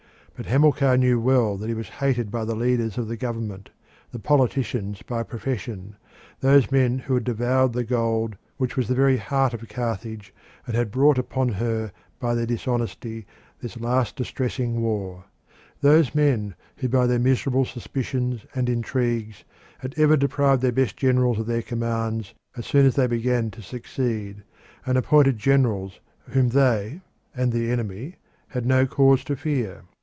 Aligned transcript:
But 0.33 0.49
Hamilcar 0.49 0.97
knew 0.97 1.19
well 1.19 1.55
that 1.57 1.67
he 1.67 1.75
was 1.75 1.87
hated 1.89 2.31
by 2.31 2.45
the 2.45 2.55
leaders 2.55 2.97
of 2.97 3.07
the 3.07 3.15
government, 3.15 3.69
the 4.11 4.17
politicians 4.17 5.03
by 5.03 5.21
profession, 5.21 5.97
those 6.39 6.71
men 6.71 6.97
who 6.97 7.13
had 7.13 7.25
devoured 7.25 7.73
the 7.73 7.83
gold 7.83 8.37
which 8.57 8.75
was 8.75 8.87
the 8.87 8.95
very 8.95 9.17
heart 9.17 9.53
of 9.53 9.67
Carthage, 9.69 10.33
and 10.65 10.75
had 10.75 10.89
brought 10.89 11.19
upon 11.19 11.49
her 11.49 11.91
by 12.19 12.33
their 12.33 12.47
dishonesty 12.47 13.27
this 13.61 13.79
last 13.79 14.15
distressing 14.15 14.81
war; 14.81 15.25
those 15.81 16.15
men 16.15 16.55
who 16.77 16.89
by 16.89 17.05
their 17.05 17.19
miserable 17.19 17.65
suspicions 17.65 18.43
and 18.55 18.67
intrigues 18.67 19.43
had 19.77 19.93
ever 19.95 20.17
deprived 20.17 20.63
their 20.63 20.71
best 20.71 20.97
generals 20.97 21.37
of 21.37 21.45
their 21.45 21.61
commands 21.61 22.33
as 22.57 22.65
soon 22.65 22.87
as 22.87 22.95
they 22.95 23.05
began 23.05 23.51
to 23.51 23.61
succeed, 23.61 24.41
and 24.87 24.97
appointed 24.97 25.37
generals 25.37 25.99
whom 26.29 26.49
they 26.49 26.99
and 27.35 27.51
the 27.51 27.69
enemy 27.69 28.15
had 28.47 28.65
no 28.65 28.87
cause 28.87 29.23
to 29.23 29.35
fear. 29.35 29.83